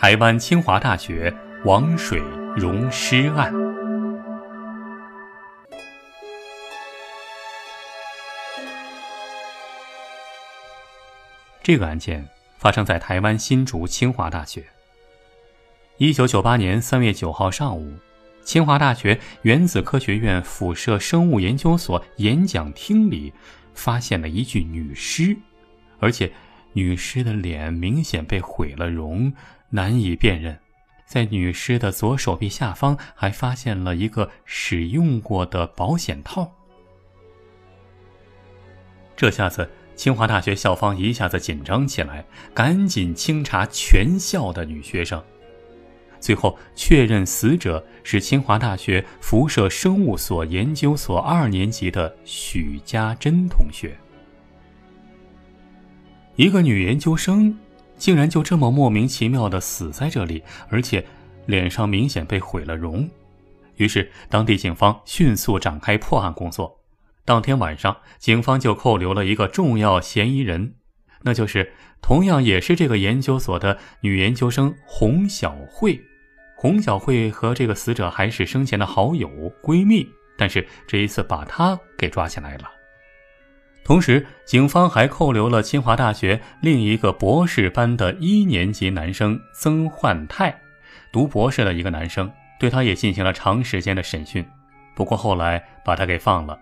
[0.00, 2.22] 台湾清华大学王水
[2.56, 3.52] 溶尸案。
[11.64, 12.24] 这个案件
[12.58, 14.64] 发生在台湾新竹清华大学。
[15.96, 17.92] 一九九八年三月九号上午，
[18.44, 23.32] 清华大学原子科学院辐射生物研究所演讲厅里，
[23.74, 25.36] 发现了一具女尸，
[25.98, 26.30] 而且
[26.72, 29.32] 女尸的脸明显被毁了容，
[29.70, 30.58] 难以辨认。
[31.06, 36.52] 在女尸的左手臂下方，还发现了一个使用过的保险套。
[39.16, 39.68] 这下子。
[39.98, 45.20] 清华大学校方一下子紧张起来，赶紧清查全校的女学生，
[46.20, 53.98] 最后确认死者是清华大学辐射生物所研究所二年级的许家珍同学。
[56.36, 57.58] 一个女研究生，
[57.98, 61.04] 竟然就这么莫名其妙的死在这里，而且
[61.46, 63.08] 脸上明显被毁了容。
[63.76, 66.80] 于是，当地警方迅速展开破案工作。
[67.24, 70.74] 当天晚上，警方就扣留了一个重要嫌疑人，
[71.22, 76.00] 那就是同样也是这个研究所的女研究生洪小慧。
[76.56, 79.28] 洪小慧和这个死者还是生前的好友
[79.62, 82.77] 闺蜜，但是这一次把她给抓起来了。
[83.88, 90.54] 同时，警方还扣留了清华大学另一个博士班的一年级男生曾焕泰，
[91.10, 94.46] 读博士的一个男生，对他也进行了长时间的审讯，
[94.94, 96.58] 不过后来把他给放了。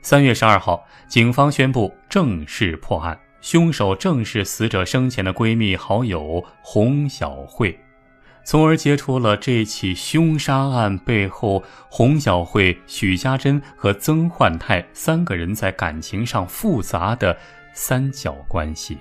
[0.00, 7.78] 三月十二号，警方宣布正式破案，凶手正是死者生前的闺蜜好友洪小慧，
[8.44, 17.36] 从而揭出了这起凶杀案背后洪小慧、许家珍和曾焕泰三个人在感情上复杂的
[17.72, 18.98] 三角关系。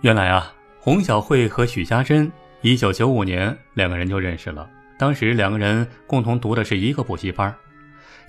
[0.00, 2.30] 原来啊，洪小慧和许家珍
[2.60, 7.54] 一九九五年两个人就认识了，当时两个人共同读的是一个补习班。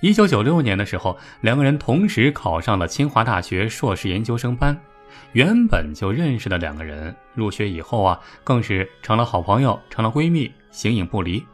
[0.00, 4.78] 一九九六年的时候，两个人同时考上了清华大学硕士研究生班。
[5.32, 11.44] 原本就认识的两个人，入学以后啊，更是成了好朋友，成了闺蜜，形影不离。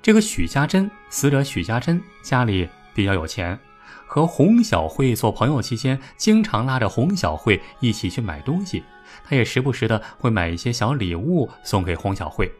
[0.00, 3.58] 这个许家珍，死者许家珍家里比较有钱，
[4.06, 8.84] 和洪小慧做朋友期间，经常拉着洪小慧一起去买东西，
[9.24, 12.50] 他也时不时的会买一些小礼物送给洪小慧。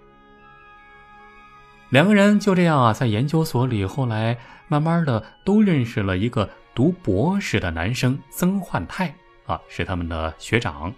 [1.90, 9.10] 两个人就这样啊，在研究所里，后来慢慢的都认识了一个读博士的男生曾焕泰
[9.46, 10.92] 啊，是他们的学长。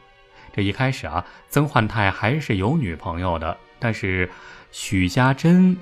[0.52, 4.28] 这一开始啊，曾焕泰还是有女朋友的，但是
[4.72, 5.76] 许家珍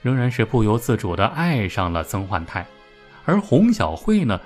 [0.00, 2.66] 仍然是不由自主的爱上了曾焕泰，
[3.26, 4.40] 而洪小慧呢，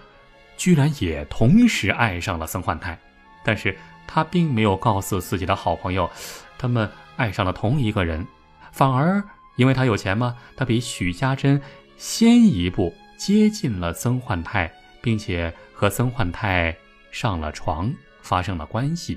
[0.56, 2.98] 居然也同时爱上了曾焕泰，
[3.44, 3.78] 但是
[4.08, 6.10] 她并没有告诉自己的好朋友，
[6.58, 8.26] 他们爱上了同一个人，
[8.72, 9.22] 反而。
[9.54, 10.36] 因为他有钱吗？
[10.54, 11.58] 他比许家珍
[11.96, 14.70] 先一步接近了曾焕泰，
[15.06, 16.76] 并且和曾焕泰
[17.12, 19.16] 上了床，发生了关系。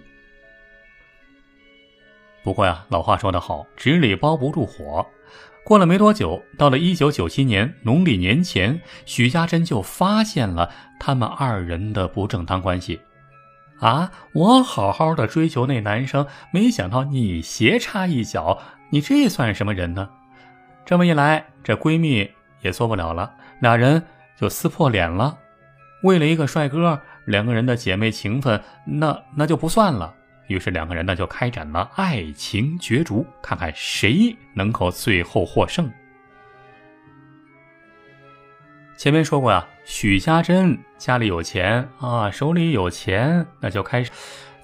[2.43, 5.03] 不过呀，老话说得好，纸里包不住火。
[5.65, 13.01] 过了没多久，到了一九九七年农历年前，许家珍就发现了他们二人的不正当关系。
[13.79, 14.11] 啊！
[14.33, 18.61] 我好好的追求那男生，没想到你斜插一脚，
[18.91, 20.07] 你这算什么人呢？
[20.85, 22.29] 这么一来，这闺蜜
[22.61, 24.05] 也做不了了，俩人
[24.39, 25.35] 就撕破脸了。
[26.03, 30.15] 为了一个帅哥，两个人的姐妹情分那那就不算了。
[30.47, 35.91] 于是两个人呢就开展了爱情角逐，看看谁能够最后获胜。
[38.97, 44.11] 前面说过呀，许家珍家里有钱啊，手里有钱，那就开始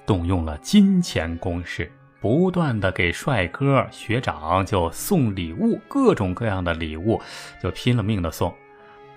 [0.04, 1.90] 动用了金钱攻势。
[2.20, 7.20] 不断的给帅哥学长就送礼物，各种各样的礼物，
[7.62, 8.52] 就拼了命的送。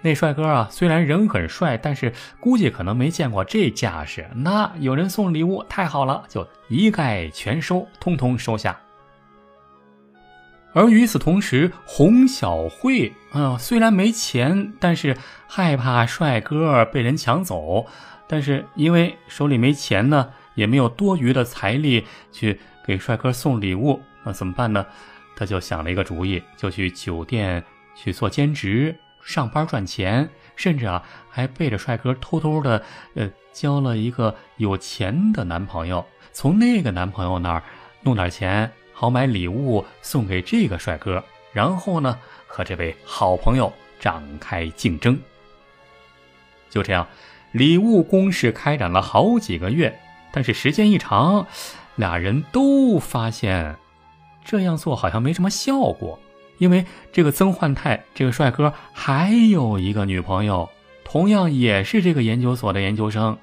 [0.02, 4.28] 那帅哥啊，虽然人很帅，但是估计可能没见过这架势。
[4.36, 8.80] 那有人送礼物，太好了，就一概全收，通通收下。
[10.74, 15.16] 而与此同时，洪小慧啊，虽然没钱，但是
[15.48, 17.86] 害怕帅哥被人抢走，
[18.28, 22.60] 但是因为手里没钱呢，也没有多余的财力去。
[22.86, 24.84] 给帅哥送礼物，那怎么办呢？
[25.36, 27.64] 他就想了一个主意，就去酒店
[27.94, 32.84] 去做兼职，上班赚钱，甚至啊还背着帅哥偷偷的
[33.16, 37.64] 呃交了一个有钱的男朋友，从那个男朋友那儿
[38.02, 41.24] 弄点钱，好买礼物送给这个帅哥，
[41.54, 42.18] 然后呢
[42.48, 45.20] 和这位好朋友展开竞争。
[46.70, 47.08] 就这样，
[47.52, 50.00] 礼物攻势开展了好几个月。
[50.32, 51.48] 但是时间一长，
[51.96, 53.76] 俩人都发现
[54.46, 56.20] 这样做好像没什么效果，
[56.60, 60.70] 因为这个曾焕泰这个帅哥还有一个女朋友，
[61.04, 63.36] 同样也是这个研究所的研究生。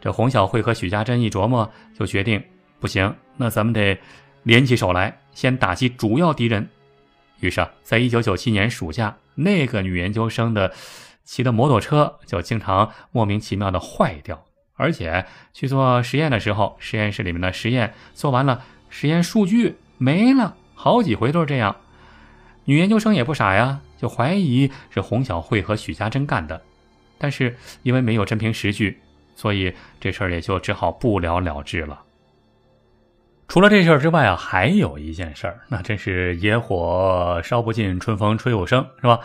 [0.00, 2.42] 这洪小慧和许家珍一琢磨，就决定
[2.78, 3.98] 不行，那咱们得
[4.44, 6.66] 联起手来，先打击主要敌人。
[7.40, 10.72] 于是啊，在一九九七年暑假，那个女研究生的
[11.24, 14.42] 骑的摩托车就经常莫名其妙的坏掉，
[14.74, 21.74] 而且去做实验的时候，实验室里面的实验做完了，实验数据没了，好几回都是这样。
[22.70, 26.62] 女研究生也不傻呀，就怀疑是洪小慧和许家珍干的，
[27.18, 28.96] 但是因为没有真凭实据。
[29.34, 32.00] 所以这事儿也就只好不了了之了。
[33.48, 39.18] 除了这事儿之外啊，还有一件事儿，那真是野火烧不尽，春风吹又生，是吧？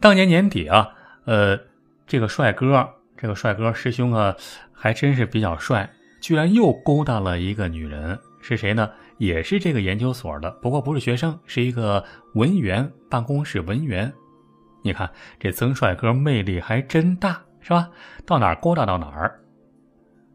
[0.00, 0.88] 当年年底啊，
[1.26, 1.60] 呃，
[2.06, 2.88] 这个帅哥，
[3.18, 4.34] 这个帅哥师兄啊，
[4.72, 5.90] 还真是比较帅，
[6.22, 8.90] 居然又勾搭了一个女人，是谁呢？
[9.24, 12.04] 也是这个研究所的，不过不是学生，是一个
[12.34, 14.12] 文员，办公室文员。
[14.82, 15.08] 你看
[15.38, 17.40] 这曾帅哥魅力还真大。
[17.64, 17.88] 是吧？
[18.26, 19.40] 到哪儿勾搭到哪儿。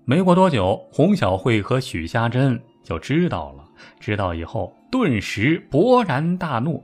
[0.06, 3.66] 没过多久，洪小慧和许家珍就知道了。
[4.00, 6.82] 知道以后，顿时勃然大怒。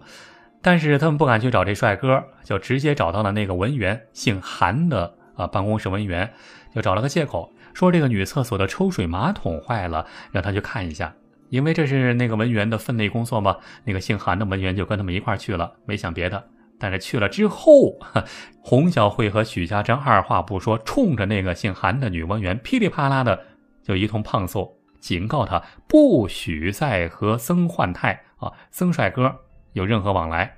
[0.62, 6.30] 但是他们不敢去找这帅哥，就直接找到了那个文员，姓韩的啊，办公室文员，
[6.76, 11.16] 就找了个借口，说这个女厕所的抽水马桶坏了，让他去看一下。
[11.54, 16.44] 因为这是那个文员的分内工作嘛，那个姓韩的文员就跟他们一块去了，没想别的。
[16.80, 18.00] 但是去了之后，
[18.60, 23.40] 洪小慧和许家珍二话不说，冲着那个姓韩的女文员噼里啪啦的
[23.84, 29.36] 就一通胖揍，警告他不许再和曾焕泰啊曾帅哥
[29.74, 30.58] 有任何往来。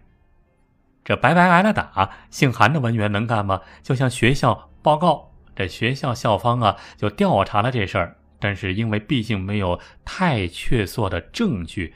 [1.03, 3.59] 这白白挨了打，姓韩的文员能干吗？
[3.83, 11.93] 就向学校报告，这学校校方啊就调查了这事儿，但是因为毕竟没有太确凿的证据，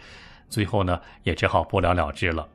[0.47, 2.47] 最后呢也只好不了了之了。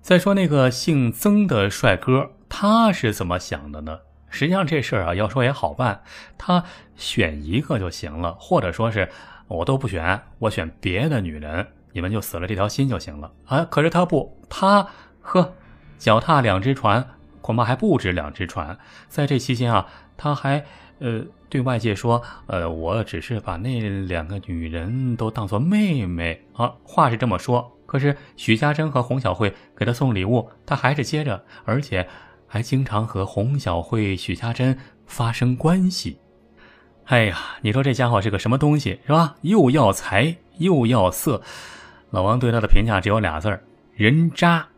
[0.00, 4.00] 再说那个姓曾的帅哥，他是怎么想的呢？
[4.30, 6.02] 实际上这事儿啊，要说也好办，
[6.38, 6.64] 他
[6.96, 9.10] 选一个就行了，或者说是
[9.48, 13.64] 我都不选，我选别的女人，你们就死了这条心就行了啊。
[13.64, 14.88] 可是他不，他
[15.20, 15.54] 呵，
[15.98, 17.06] 脚踏两只船，
[17.40, 18.78] 恐怕还不止两只船。
[19.08, 20.64] 在这期间啊，他还
[21.00, 27.76] 呃对外界说，呃，我只是把那两个女人都当做妹妹啊，话是这么说。
[27.86, 32.06] 可是许家珍和洪小慧给他送礼物，他还是接着，而且
[32.46, 36.16] 还经常和洪小慧、许家珍发生关系。
[37.06, 39.34] 哎呀，你说这家伙是个什么东西，是吧？
[39.40, 41.42] 又要财又要色，
[42.10, 43.64] 老王对他的评价只有俩字儿：
[43.94, 44.68] 人渣。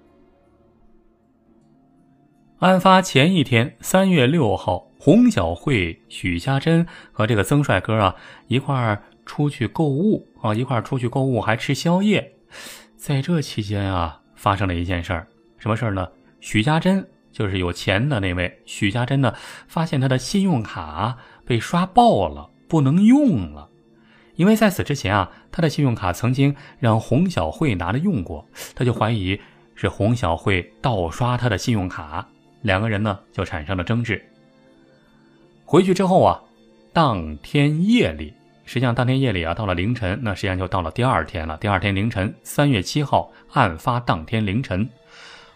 [2.60, 8.14] 案发前一天，三月六号，洪小慧、许家珍和这个曾帅哥啊
[8.46, 12.34] 一块儿出去购物啊，一块儿出去购物还吃宵夜。
[12.96, 15.26] 在这期间啊，发生了一件事儿，
[15.58, 16.08] 什么事儿呢？
[16.38, 19.34] 许家珍就是有钱的那位许家珍呢，
[19.66, 23.68] 发现他的信用卡被刷爆了，不能用了。
[24.36, 28.46] 因为在此之前啊，他的信用卡曾经让洪小慧拿着用过，
[28.76, 29.40] 他就怀疑
[29.74, 32.24] 是洪小慧盗刷他的信用卡，
[32.60, 34.24] 两个人呢就产生了争执。
[35.64, 36.40] 回去之后啊，
[36.92, 38.34] 当天夜里。
[38.64, 41.56] 实际上，当天夜里啊，到了凌晨，那实际上就到了第二天了。
[41.58, 44.88] 第二天凌晨，三月七号，案发当天凌晨，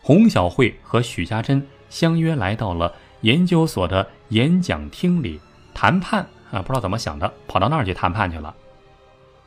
[0.02, 5.40] 洪小慧和许家珍相约来到了研究所的演讲厅里
[5.72, 8.54] 谈判啊，不知道怎么想的，跑到那儿去谈判去了。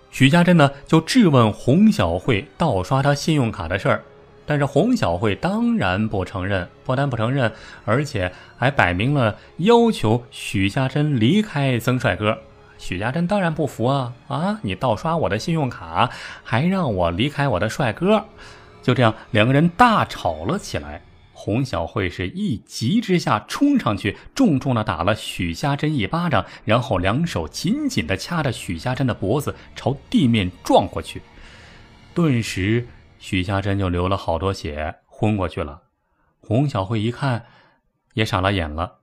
[0.10, 4.03] 许家珍呢，就质问洪小慧盗刷他信用卡的事儿，
[4.50, 7.51] 但是洪小慧当然不承认，不但不承认，
[7.86, 12.36] 而且还摆明了要求许家珍离开曾帅哥。
[12.79, 14.12] 许家珍当然不服啊！
[14.27, 16.10] 啊，你盗刷我的信用卡，
[16.44, 18.25] 还让我离开我的帅哥，
[18.82, 21.03] 就这样，两个人大吵了起来。
[21.32, 31.22] 洪小慧是一急之下冲上去，重重的打了许家珍一巴掌，然后两手紧紧的掐着许家珍的脖子，朝地面撞过去。
[32.15, 32.88] 顿时，
[33.19, 35.83] 许家珍就流了好多血，昏过去了。
[36.41, 37.45] 洪小慧一看，
[38.15, 38.95] 也傻了眼了。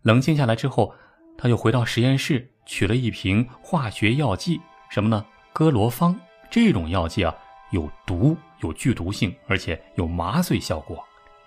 [0.00, 0.94] 冷静下来之后，
[1.36, 2.50] 他就回到实验室。
[2.66, 5.22] 取了一瓶化学药剂，什么呢？
[5.52, 6.18] 哥罗芳
[6.50, 7.34] 这种药剂啊，
[7.72, 11.04] 有毒，有剧毒性，而且有麻醉效果。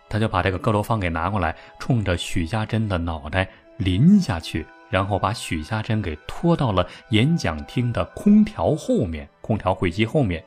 [0.10, 10.44] 他就把这个哥罗芳给拿过来，冲着许家珍的脑袋淋下去，然后把许家珍给拖到了演讲厅的空调后面，空调柜机后面，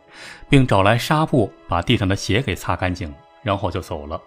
[0.51, 3.11] 并找来纱布把地上的血给擦干净，
[3.43, 4.21] 然后就走了。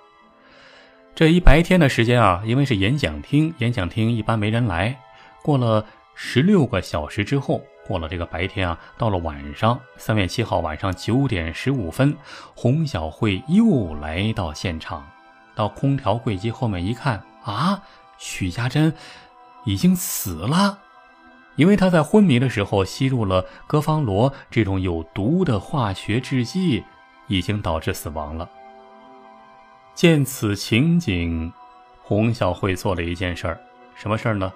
[1.14, 5.00] 这一白天的时间啊，因为是演讲厅，演讲厅一般没人来。
[5.44, 12.18] 过了十六个小时之后，过了这个白天啊，到了晚上，三月七号晚上九点十五分，
[12.56, 15.08] 洪小慧又来到现场，
[15.54, 17.84] 到空调柜机后面一看啊，
[18.18, 18.92] 许家珍
[19.66, 20.80] 已经死了，
[21.56, 26.84] 因为他在昏迷的时候吸入了戈方罗这种有毒的化学制剂，
[27.28, 28.50] 已经导致死亡了。
[29.94, 31.52] 见此情景，
[32.02, 33.60] 洪小慧做了一件事儿，
[33.96, 34.52] 什么事儿呢？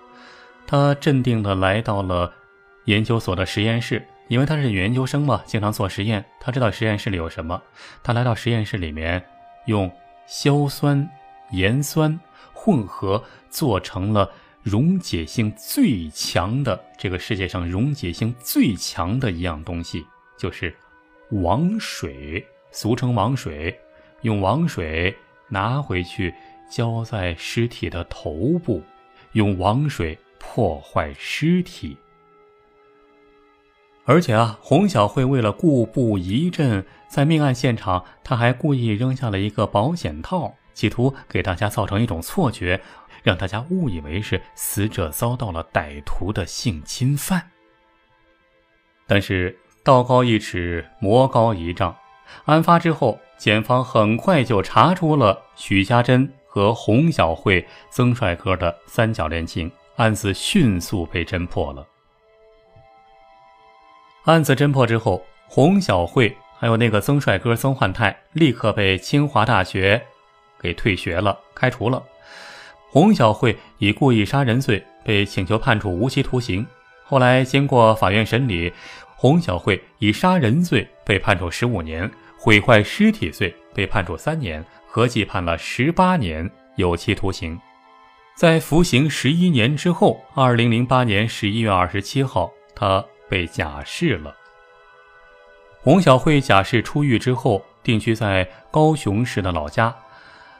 [0.65, 2.33] 她镇定地来到了
[2.85, 6.25] 研究所的实验室，因为她是研究生嘛，经常做实验。
[6.39, 7.61] 她知道实验室里有什么。
[8.01, 9.23] 她来到实验室里面，
[9.67, 9.91] 用
[10.25, 11.07] 硝酸、
[11.51, 12.19] 盐酸
[12.51, 14.29] 混合做成了
[14.67, 20.05] 溶解性最强的这个世界上溶解性最强的一样东西，
[20.37, 20.75] 就是
[21.31, 23.79] 王水，俗称王水。
[24.21, 25.15] 用王水。
[25.49, 26.33] 拿回去
[26.69, 28.83] 浇在尸体的头部，
[29.31, 31.95] 用王水破坏尸体。
[34.03, 42.81] 而且啊，洪小慧为了故布疑阵，在命案现场，他还故意扔下了一个保险套，企图给大家造成一种错觉，
[43.27, 47.51] 让大家误以为是死者遭到了歹徒的性侵犯。
[49.05, 51.93] 但是道高一尺，魔高一丈。
[52.45, 61.85] 案发之后，检方很快就查出了许家珍和洪小慧、曾帅哥的三角恋情，案子迅速被侦破了。
[64.23, 70.01] 案子侦破之后，洪小慧还有那个曾帅哥曾焕泰立刻被清华大学
[70.61, 72.01] 给退学了、开除了。
[72.97, 76.65] 洪小慧以故意杀人罪被请求判处无期徒刑，
[77.03, 78.73] 后来经过法院审理。
[79.15, 87.55] 洪小慧以杀人罪被判处十五年，毁坏尸体罪被判处三年，合计判了十八年有期徒刑。
[88.35, 94.35] 在服刑十一年之后，二零零八年十一月二十七号，他被假释了。
[95.83, 99.95] 洪小慧假释出狱之后，定居在高雄市的老家，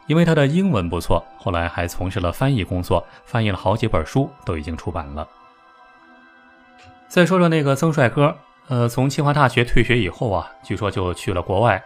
[0.07, 5.27] 因为他的英文不错，后来还从事了翻译工作，翻译了好几本书，都已经出版了。
[7.07, 8.35] 再说说那个曾帅哥。
[8.69, 11.81] 呃，从清华大学退学以后啊，据说就去了国外，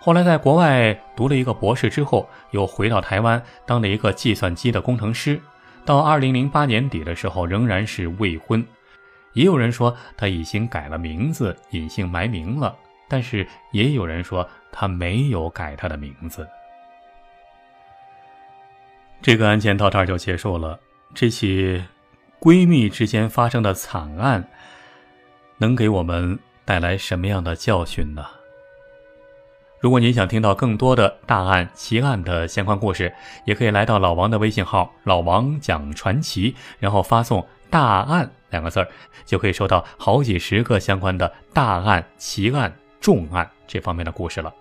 [0.00, 5.40] 后来在国外读了一个博士之后，又回到台湾当了一个计算机的工程师。
[5.84, 8.66] 到二零零八年底的时候，仍然是未婚。
[9.34, 12.74] 也有人说他已经改了名字，隐姓埋名了，
[13.08, 16.44] 但是也有人说他没有改他的名字。
[19.24, 20.78] 这个案件到这儿就结束了。
[21.14, 21.82] 这起
[22.38, 24.46] 闺蜜之间发生的惨案。
[25.56, 28.26] 能给我们带来什么样的教训呢？
[29.80, 33.14] 如果您想听到更多的大案奇案的相关故事，
[33.46, 38.88] 也可以来到老王的微信号“老王讲传奇”，然后发送“大案”两个字儿，
[39.24, 44.52] 就可以收到好几十个相关的大案、奇案、重案这方面的故事了。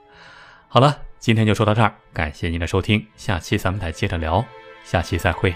[0.69, 4.43] 好了，今天就说到这儿，感谢您的收听，下期咱们再接着聊，
[4.83, 5.55] 下期再会。